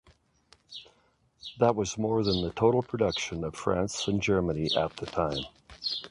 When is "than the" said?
2.23-2.49